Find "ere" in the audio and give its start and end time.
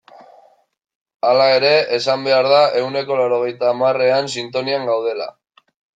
1.57-1.73